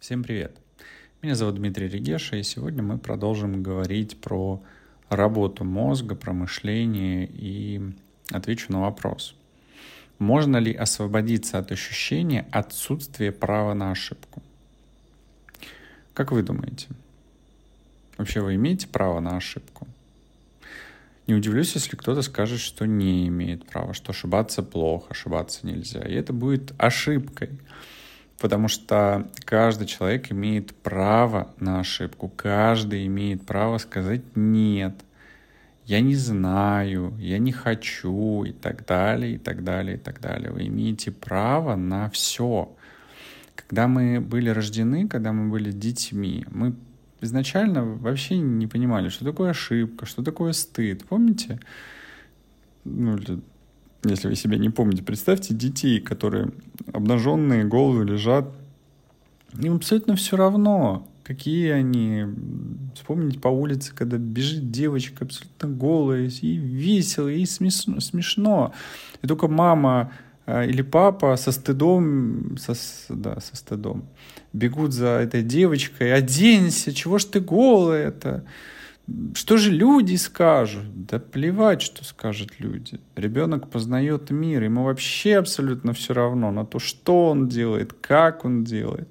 Всем 0.00 0.22
привет! 0.22 0.56
Меня 1.20 1.34
зовут 1.34 1.56
Дмитрий 1.56 1.86
Регеша, 1.86 2.36
и 2.36 2.42
сегодня 2.42 2.82
мы 2.82 2.96
продолжим 2.96 3.62
говорить 3.62 4.18
про 4.18 4.62
работу 5.10 5.62
мозга, 5.64 6.14
про 6.14 6.32
мышление 6.32 7.28
и 7.30 7.82
отвечу 8.30 8.72
на 8.72 8.80
вопрос. 8.80 9.34
Можно 10.18 10.56
ли 10.56 10.72
освободиться 10.72 11.58
от 11.58 11.70
ощущения 11.70 12.46
отсутствия 12.50 13.30
права 13.30 13.74
на 13.74 13.90
ошибку? 13.90 14.42
Как 16.14 16.32
вы 16.32 16.44
думаете? 16.44 16.86
Вообще 18.16 18.40
вы 18.40 18.54
имеете 18.54 18.88
право 18.88 19.20
на 19.20 19.36
ошибку? 19.36 19.86
Не 21.26 21.34
удивлюсь, 21.34 21.74
если 21.74 21.96
кто-то 21.96 22.22
скажет, 22.22 22.60
что 22.60 22.86
не 22.86 23.28
имеет 23.28 23.66
права, 23.66 23.92
что 23.92 24.12
ошибаться 24.12 24.62
плохо, 24.62 25.08
ошибаться 25.10 25.66
нельзя. 25.66 26.00
И 26.00 26.14
это 26.14 26.32
будет 26.32 26.72
ошибкой 26.78 27.50
потому 28.40 28.68
что 28.68 29.28
каждый 29.44 29.86
человек 29.86 30.32
имеет 30.32 30.74
право 30.74 31.54
на 31.60 31.80
ошибку, 31.80 32.28
каждый 32.28 33.06
имеет 33.06 33.46
право 33.46 33.78
сказать 33.78 34.22
«нет», 34.34 34.94
«я 35.84 36.00
не 36.00 36.14
знаю», 36.14 37.14
«я 37.18 37.38
не 37.38 37.52
хочу» 37.52 38.44
и 38.44 38.52
так 38.52 38.86
далее, 38.86 39.34
и 39.34 39.38
так 39.38 39.62
далее, 39.62 39.96
и 39.96 39.98
так 39.98 40.20
далее. 40.20 40.50
Вы 40.50 40.66
имеете 40.68 41.10
право 41.12 41.76
на 41.76 42.08
все. 42.08 42.74
Когда 43.54 43.86
мы 43.86 44.20
были 44.20 44.48
рождены, 44.48 45.06
когда 45.06 45.32
мы 45.32 45.50
были 45.50 45.70
детьми, 45.70 46.46
мы 46.50 46.74
изначально 47.20 47.84
вообще 47.84 48.38
не 48.38 48.66
понимали, 48.66 49.10
что 49.10 49.26
такое 49.26 49.50
ошибка, 49.50 50.06
что 50.06 50.22
такое 50.22 50.52
стыд. 50.52 51.04
Помните? 51.04 51.60
Ну, 52.84 53.18
если 54.04 54.28
вы 54.28 54.36
себя 54.36 54.56
не 54.58 54.70
помните, 54.70 55.02
представьте 55.02 55.54
детей, 55.54 56.00
которые 56.00 56.50
обнаженные, 56.92 57.64
головы 57.64 58.04
лежат. 58.04 58.46
Им 59.58 59.76
абсолютно 59.76 60.16
все 60.16 60.36
равно, 60.36 61.06
какие 61.24 61.70
они. 61.70 62.24
Вспомните 62.94 63.38
по 63.38 63.48
улице, 63.48 63.92
когда 63.94 64.16
бежит 64.16 64.70
девочка 64.70 65.24
абсолютно 65.24 65.68
голая, 65.68 66.30
и 66.40 66.56
весело, 66.56 67.28
и 67.28 67.44
смешно. 67.44 68.72
И 69.22 69.26
только 69.26 69.48
мама 69.48 70.12
а, 70.46 70.64
или 70.64 70.82
папа 70.82 71.36
со 71.36 71.52
стыдом, 71.52 72.56
со, 72.58 72.74
да, 73.08 73.38
со 73.40 73.54
стыдом, 73.54 74.04
бегут 74.52 74.92
за 74.92 75.20
этой 75.20 75.42
девочкой, 75.42 76.12
оденься, 76.12 76.92
чего 76.92 77.18
ж 77.18 77.24
ты 77.24 77.40
голая 77.40 78.08
это? 78.08 78.44
Что 79.34 79.56
же 79.56 79.70
люди 79.70 80.16
скажут? 80.16 81.06
Да 81.06 81.18
плевать, 81.18 81.82
что 81.82 82.04
скажут 82.04 82.52
люди. 82.58 83.00
Ребенок 83.16 83.68
познает 83.70 84.30
мир, 84.30 84.62
ему 84.62 84.84
вообще 84.84 85.36
абсолютно 85.36 85.92
все 85.92 86.14
равно 86.14 86.50
на 86.50 86.64
то, 86.64 86.78
что 86.78 87.30
он 87.30 87.48
делает, 87.48 87.92
как 87.92 88.44
он 88.44 88.64
делает. 88.64 89.08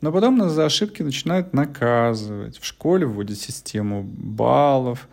Но 0.00 0.12
потом 0.12 0.36
нас 0.36 0.52
за 0.52 0.66
ошибки 0.66 1.02
начинают 1.02 1.52
наказывать. 1.52 2.58
В 2.58 2.64
школе 2.64 3.06
вводят 3.06 3.38
систему 3.38 4.02
баллов, 4.02 5.08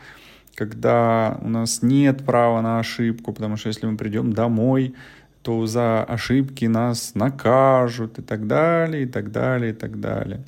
когда 0.55 1.39
у 1.41 1.49
нас 1.49 1.81
нет 1.81 2.25
права 2.25 2.61
на 2.61 2.79
ошибку, 2.79 3.33
потому 3.33 3.57
что 3.57 3.69
если 3.69 3.85
мы 3.85 3.97
придем 3.97 4.33
домой, 4.33 4.93
то 5.41 5.65
за 5.65 6.03
ошибки 6.03 6.65
нас 6.65 7.15
накажут 7.15 8.19
и 8.19 8.21
так 8.21 8.47
далее, 8.47 9.03
и 9.03 9.05
так 9.05 9.31
далее, 9.31 9.71
и 9.71 9.75
так 9.75 9.99
далее. 9.99 10.43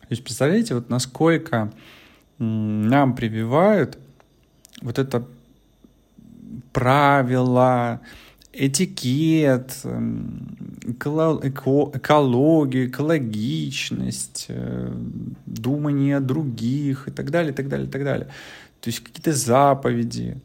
То 0.00 0.08
есть 0.10 0.22
представляете, 0.22 0.74
вот 0.74 0.90
насколько 0.90 1.72
нам 2.38 3.14
прививают 3.14 3.98
вот 4.82 4.98
это 4.98 5.26
правила, 6.72 8.00
этикет, 8.52 9.84
экологию, 11.92 12.88
экологичность, 12.88 14.46
э, 14.48 14.92
думание 15.46 16.16
о 16.18 16.20
других 16.20 17.08
и 17.08 17.10
так 17.10 17.30
далее, 17.30 17.52
и 17.52 17.54
так 17.54 17.68
далее, 17.68 17.88
и 17.88 17.90
так 17.90 18.04
далее. 18.04 18.28
То 18.80 18.90
есть 18.90 19.00
какие-то 19.00 19.32
заповеди, 19.32 20.36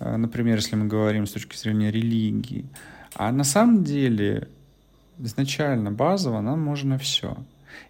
э, 0.00 0.16
например, 0.16 0.56
если 0.56 0.76
мы 0.76 0.86
говорим 0.86 1.26
с 1.26 1.32
точки 1.32 1.56
зрения 1.56 1.90
религии. 1.90 2.66
А 3.14 3.32
на 3.32 3.44
самом 3.44 3.84
деле 3.84 4.48
изначально 5.18 5.90
базово 5.90 6.40
нам 6.40 6.60
можно 6.60 6.98
все. 6.98 7.36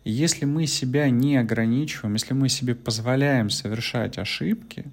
И 0.05 0.11
если 0.11 0.45
мы 0.45 0.67
себя 0.67 1.11
не 1.11 1.37
ограничиваем, 1.37 2.15
если 2.15 2.35
мы 2.35 2.49
себе 2.49 2.75
позволяем 2.75 3.51
совершать 3.51 4.19
ошибки, 4.19 4.87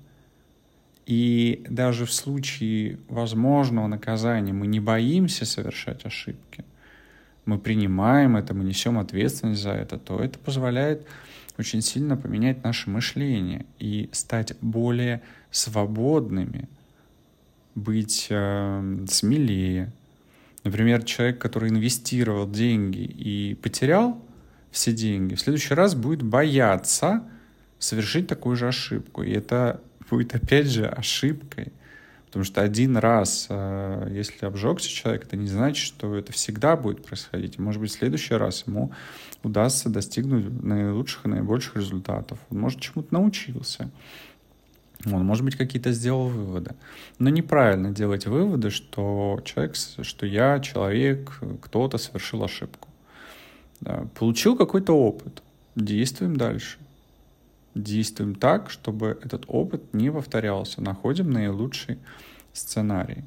и 1.05 1.63
даже 1.69 2.05
в 2.05 2.13
случае 2.13 2.97
возможного 3.09 3.87
наказания 3.87 4.53
мы 4.53 4.67
не 4.67 4.79
боимся 4.79 5.45
совершать 5.45 6.05
ошибки, 6.05 6.65
мы 7.45 7.59
принимаем 7.59 8.37
это, 8.37 8.53
мы 8.53 8.63
несем 8.63 8.97
ответственность 8.97 9.61
за 9.61 9.71
это, 9.71 9.99
то 9.99 10.19
это 10.19 10.39
позволяет 10.39 11.05
очень 11.57 11.81
сильно 11.81 12.17
поменять 12.17 12.63
наше 12.63 12.89
мышление 12.89 13.65
и 13.79 14.09
стать 14.11 14.53
более 14.61 15.21
свободными, 15.51 16.67
быть 17.75 18.27
э, 18.29 19.05
смелее. 19.07 19.91
Например, 20.63 21.03
человек, 21.03 21.37
который 21.37 21.69
инвестировал 21.69 22.49
деньги 22.49 23.03
и 23.03 23.53
потерял, 23.55 24.19
все 24.75 24.91
деньги, 24.91 25.35
в 25.35 25.39
следующий 25.39 25.73
раз 25.73 25.95
будет 25.95 26.21
бояться 26.21 27.23
совершить 27.79 28.27
такую 28.27 28.57
же 28.57 28.67
ошибку. 28.67 29.23
И 29.23 29.31
это 29.31 29.81
будет 30.09 30.35
опять 30.35 30.67
же 30.67 30.85
ошибкой. 30.85 31.71
Потому 32.25 32.43
что 32.43 32.61
один 32.61 32.97
раз, 32.97 33.47
э, 33.49 34.09
если 34.11 34.45
обжегся 34.45 34.89
человек, 34.89 35.23
это 35.23 35.37
не 35.37 35.47
значит, 35.47 35.85
что 35.85 36.13
это 36.15 36.33
всегда 36.33 36.75
будет 36.75 37.05
происходить. 37.05 37.57
Может 37.57 37.81
быть, 37.81 37.91
в 37.91 37.93
следующий 37.93 38.33
раз 38.33 38.65
ему 38.67 38.91
удастся 39.43 39.87
достигнуть 39.87 40.61
наилучших 40.61 41.25
и 41.25 41.29
наибольших 41.29 41.77
результатов. 41.77 42.37
Он, 42.49 42.59
может, 42.59 42.81
чему-то 42.81 43.13
научился. 43.13 43.89
Он, 45.05 45.25
может 45.25 45.45
быть, 45.45 45.55
какие-то 45.55 45.93
сделал 45.93 46.27
выводы. 46.27 46.75
Но 47.17 47.29
неправильно 47.29 47.91
делать 47.91 48.27
выводы, 48.27 48.71
что 48.71 49.39
человек, 49.45 49.75
что 49.75 50.25
я, 50.25 50.59
человек, 50.59 51.39
кто-то 51.61 51.97
совершил 51.97 52.43
ошибку. 52.43 52.89
Получил 54.15 54.55
какой-то 54.55 54.93
опыт, 54.93 55.43
действуем 55.75 56.35
дальше. 56.35 56.77
Действуем 57.75 58.35
так, 58.35 58.69
чтобы 58.69 59.19
этот 59.21 59.43
опыт 59.47 59.93
не 59.93 60.11
повторялся. 60.11 60.81
Находим 60.81 61.29
наилучший 61.29 61.99
сценарий. 62.53 63.23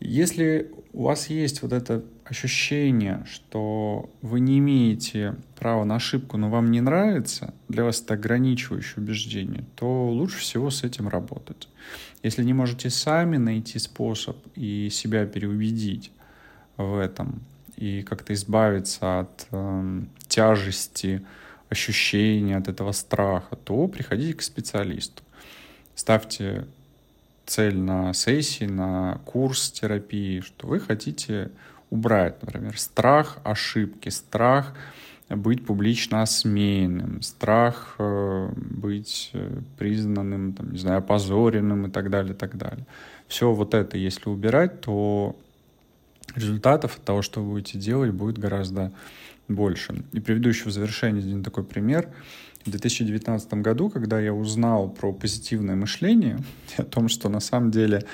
Если 0.00 0.70
у 0.92 1.04
вас 1.04 1.28
есть 1.28 1.62
вот 1.62 1.72
это 1.72 2.04
ощущение, 2.24 3.24
что 3.28 4.10
вы 4.22 4.40
не 4.40 4.58
имеете 4.58 5.36
права 5.56 5.84
на 5.84 5.96
ошибку, 5.96 6.36
но 6.36 6.50
вам 6.50 6.70
не 6.70 6.80
нравится, 6.80 7.54
для 7.68 7.84
вас 7.84 8.00
это 8.00 8.14
ограничивающее 8.14 9.02
убеждение, 9.02 9.64
то 9.74 10.08
лучше 10.08 10.38
всего 10.38 10.70
с 10.70 10.84
этим 10.84 11.08
работать. 11.08 11.68
Если 12.22 12.44
не 12.44 12.52
можете 12.52 12.90
сами 12.90 13.38
найти 13.38 13.78
способ 13.78 14.36
и 14.54 14.88
себя 14.90 15.26
переубедить 15.26 16.12
в 16.76 16.96
этом, 16.98 17.42
и 17.78 18.02
как-то 18.02 18.32
избавиться 18.34 19.20
от 19.20 19.46
э, 19.52 20.00
тяжести 20.26 21.24
ощущения, 21.68 22.56
от 22.56 22.68
этого 22.68 22.92
страха, 22.92 23.56
то 23.56 23.86
приходите 23.88 24.34
к 24.34 24.42
специалисту. 24.42 25.22
Ставьте 25.94 26.66
цель 27.46 27.78
на 27.78 28.12
сессии, 28.14 28.64
на 28.64 29.20
курс 29.24 29.70
терапии, 29.70 30.40
что 30.40 30.66
вы 30.66 30.80
хотите 30.80 31.50
убрать, 31.90 32.42
например, 32.42 32.78
страх 32.78 33.38
ошибки, 33.44 34.08
страх 34.08 34.74
быть 35.28 35.64
публично 35.64 36.22
осмеянным, 36.22 37.22
страх 37.22 37.96
э, 37.98 38.50
быть 38.56 39.30
э, 39.34 39.60
признанным, 39.78 40.54
там, 40.54 40.72
не 40.72 40.78
знаю, 40.78 40.98
опозоренным 40.98 41.86
и 41.86 41.90
так 41.90 42.10
далее, 42.10 42.32
и 42.32 42.36
так 42.36 42.56
далее. 42.56 42.86
Все 43.28 43.52
вот 43.52 43.74
это, 43.74 43.98
если 43.98 44.30
убирать, 44.30 44.80
то 44.80 45.36
результатов 46.38 46.96
от 46.96 47.04
того, 47.04 47.22
что 47.22 47.42
вы 47.42 47.52
будете 47.52 47.78
делать, 47.78 48.12
будет 48.12 48.38
гораздо 48.38 48.92
больше. 49.48 50.02
И 50.12 50.20
приведу 50.20 50.48
еще 50.48 50.68
в 50.68 50.72
завершение 50.72 51.22
один 51.22 51.42
такой 51.42 51.64
пример. 51.64 52.08
В 52.64 52.70
2019 52.70 53.54
году, 53.54 53.88
когда 53.88 54.20
я 54.20 54.34
узнал 54.34 54.88
про 54.88 55.12
позитивное 55.12 55.76
мышление, 55.76 56.38
о 56.76 56.82
том, 56.82 57.08
что 57.08 57.28
на 57.28 57.40
самом 57.40 57.70
деле, 57.70 58.04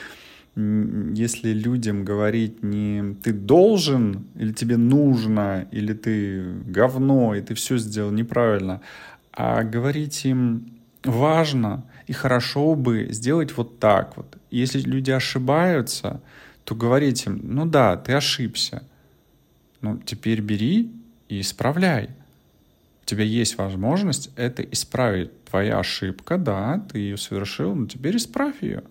если 0.56 1.53
людям 1.53 2.05
говорить 2.05 2.62
не 2.62 3.15
ты 3.23 3.32
должен, 3.32 4.26
или 4.37 4.53
тебе 4.53 4.76
нужно, 4.76 5.67
или 5.73 5.93
ты 5.93 6.53
говно, 6.67 7.35
и 7.35 7.41
ты 7.41 7.55
все 7.55 7.79
сделал 7.79 8.12
неправильно, 8.12 8.81
а 9.32 9.65
говорить 9.65 10.25
им 10.25 10.75
важно 11.03 11.85
и 12.06 12.12
хорошо 12.12 12.75
бы 12.75 13.09
сделать 13.11 13.56
вот 13.56 13.79
так 13.79 14.17
вот. 14.17 14.26
Если 14.50 14.81
люди 14.81 15.11
ошибаются, 15.11 16.21
то 16.64 16.75
говорить 16.75 17.26
им, 17.26 17.40
ну 17.43 17.66
да, 17.66 17.96
ты 17.96 18.12
ошибся, 18.12 18.82
ну 19.81 19.99
теперь 19.99 20.40
бери 20.40 20.90
и 21.28 21.40
исправляй. 21.40 22.11
У 23.02 23.06
тебя 23.06 23.25
есть 23.25 23.58
возможность 23.58 24.31
это 24.37 24.62
исправить. 24.62 25.31
Твоя 25.44 25.78
ошибка, 25.78 26.38
да, 26.38 26.82
ты 26.90 26.99
ее 26.99 27.16
совершил, 27.16 27.75
но 27.75 27.87
теперь 27.87 28.16
исправь 28.16 28.62
ее. 28.62 28.82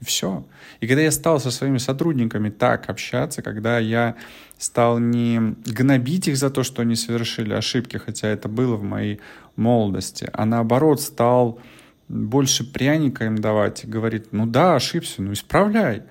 И 0.00 0.04
все. 0.04 0.44
И 0.80 0.86
когда 0.86 1.02
я 1.02 1.10
стал 1.10 1.38
со 1.38 1.50
своими 1.50 1.78
сотрудниками 1.78 2.48
так 2.48 2.88
общаться, 2.88 3.42
когда 3.42 3.78
я 3.78 4.16
стал 4.58 4.98
не 4.98 5.54
гнобить 5.64 6.28
их 6.28 6.36
за 6.38 6.50
то, 6.50 6.62
что 6.62 6.82
они 6.82 6.96
совершили 6.96 7.52
ошибки, 7.52 7.98
хотя 7.98 8.28
это 8.28 8.48
было 8.48 8.76
в 8.76 8.82
моей 8.82 9.20
молодости, 9.54 10.28
а 10.32 10.46
наоборот 10.46 11.00
стал 11.00 11.60
больше 12.08 12.64
пряника 12.64 13.26
им 13.26 13.36
давать 13.38 13.84
и 13.84 13.86
говорит, 13.86 14.32
ну 14.32 14.46
да, 14.46 14.76
ошибся, 14.76 15.22
ну 15.22 15.34
исправляй. 15.34 16.02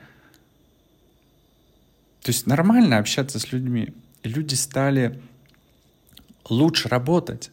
То 2.22 2.30
есть 2.30 2.48
нормально 2.48 2.98
общаться 2.98 3.40
с 3.40 3.52
людьми. 3.52 3.94
Люди 4.24 4.54
стали 4.54 5.20
лучше 6.50 6.90
работать. 6.90 7.52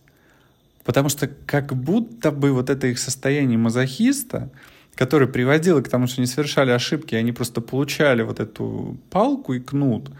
Потому 0.84 1.08
что 1.08 1.28
как 1.46 1.74
будто 1.74 2.30
бы 2.30 2.52
вот 2.52 2.70
это 2.70 2.86
их 2.86 2.98
состояние 2.98 3.58
мазохиста, 3.58 4.50
которое 4.94 5.26
приводило 5.26 5.80
к 5.80 5.88
тому, 5.88 6.06
что 6.06 6.20
они 6.20 6.26
совершали 6.26 6.70
ошибки, 6.70 7.14
они 7.14 7.32
просто 7.32 7.60
получали 7.60 8.22
вот 8.22 8.40
эту 8.40 8.96
палку 9.10 9.54
и 9.54 9.60
кнут, 9.60 10.10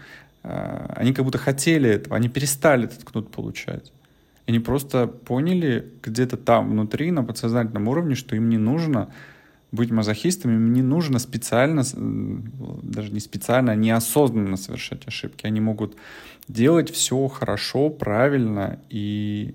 а, 0.43 0.93
они 0.95 1.13
как 1.13 1.25
будто 1.25 1.37
хотели 1.37 1.89
этого, 1.89 2.15
они 2.15 2.29
перестали 2.29 2.85
этот 2.85 3.03
кнут 3.03 3.31
получать. 3.31 3.91
Они 4.47 4.59
просто 4.59 5.07
поняли 5.07 5.91
где-то 6.01 6.37
там 6.37 6.69
внутри, 6.69 7.11
на 7.11 7.23
подсознательном 7.23 7.87
уровне, 7.87 8.15
что 8.15 8.35
им 8.35 8.49
не 8.49 8.57
нужно 8.57 9.09
быть 9.71 9.91
мазохистами, 9.91 10.53
им 10.53 10.73
не 10.73 10.81
нужно 10.81 11.19
специально, 11.19 11.83
даже 11.93 13.11
не 13.11 13.19
специально, 13.19 13.71
а 13.71 13.75
неосознанно 13.75 14.57
совершать 14.57 15.07
ошибки. 15.07 15.45
Они 15.45 15.61
могут 15.61 15.95
делать 16.47 16.89
все 16.91 17.27
хорошо, 17.27 17.89
правильно 17.89 18.79
и 18.89 19.53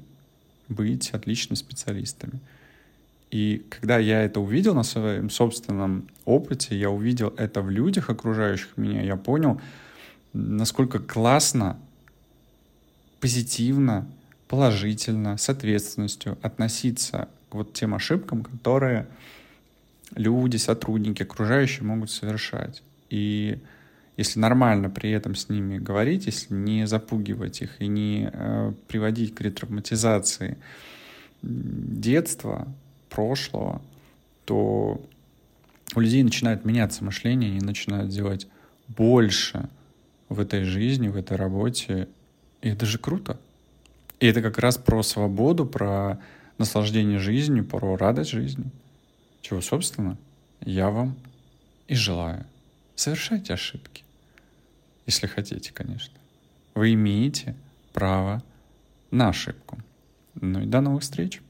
быть 0.68 1.10
отличными 1.10 1.56
специалистами. 1.56 2.40
И 3.30 3.64
когда 3.68 3.98
я 3.98 4.22
это 4.22 4.38
увидел 4.38 4.74
на 4.74 4.84
своем 4.84 5.28
собственном 5.28 6.08
опыте, 6.24 6.78
я 6.78 6.90
увидел 6.90 7.34
это 7.36 7.62
в 7.62 7.70
людях, 7.70 8.08
окружающих 8.08 8.76
меня, 8.76 9.02
я 9.02 9.16
понял, 9.16 9.60
насколько 10.32 11.00
классно, 11.00 11.76
позитивно, 13.18 14.06
положительно, 14.46 15.36
с 15.36 15.48
ответственностью 15.48 16.38
относиться 16.42 17.28
к 17.48 17.56
вот 17.56 17.72
тем 17.72 17.94
ошибкам, 17.94 18.44
которые 18.44 19.08
люди, 20.14 20.56
сотрудники, 20.56 21.22
окружающие 21.22 21.84
могут 21.84 22.10
совершать. 22.10 22.82
И 23.10 23.58
если 24.16 24.38
нормально 24.38 24.90
при 24.90 25.10
этом 25.10 25.34
с 25.34 25.48
ними 25.48 25.78
говорить, 25.78 26.26
если 26.26 26.54
не 26.54 26.86
запугивать 26.86 27.62
их 27.62 27.80
и 27.80 27.86
не 27.86 28.30
э, 28.32 28.72
приводить 28.86 29.34
к 29.34 29.40
ретравматизации 29.40 30.56
детства, 31.42 32.68
прошлого, 33.10 33.82
то 34.44 35.00
у 35.94 36.00
людей 36.00 36.22
начинает 36.22 36.64
меняться 36.64 37.04
мышление, 37.04 37.50
они 37.50 37.60
начинают 37.60 38.10
делать 38.10 38.46
больше 38.88 39.68
в 40.28 40.40
этой 40.40 40.64
жизни, 40.64 41.08
в 41.08 41.16
этой 41.16 41.36
работе. 41.36 42.08
И 42.62 42.68
это 42.68 42.86
же 42.86 42.98
круто. 42.98 43.38
И 44.20 44.26
это 44.26 44.42
как 44.42 44.58
раз 44.58 44.78
про 44.78 45.02
свободу, 45.02 45.66
про 45.66 46.18
наслаждение 46.58 47.18
жизнью, 47.18 47.64
про 47.64 47.96
радость 47.96 48.30
жизни. 48.30 48.64
Чего, 49.44 49.60
собственно, 49.60 50.16
я 50.62 50.88
вам 50.88 51.18
и 51.86 51.94
желаю. 51.94 52.46
Совершайте 52.94 53.52
ошибки. 53.52 54.02
Если 55.04 55.26
хотите, 55.26 55.70
конечно. 55.70 56.14
Вы 56.74 56.94
имеете 56.94 57.54
право 57.92 58.42
на 59.10 59.28
ошибку. 59.28 59.78
Ну 60.40 60.62
и 60.62 60.66
до 60.66 60.80
новых 60.80 61.02
встреч. 61.02 61.42